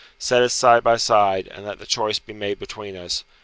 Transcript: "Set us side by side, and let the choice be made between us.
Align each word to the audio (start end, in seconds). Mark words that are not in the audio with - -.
"Set 0.17 0.41
us 0.41 0.51
side 0.51 0.83
by 0.83 0.97
side, 0.97 1.47
and 1.49 1.63
let 1.63 1.77
the 1.77 1.85
choice 1.85 2.17
be 2.17 2.33
made 2.33 2.57
between 2.57 2.95
us. 2.97 3.23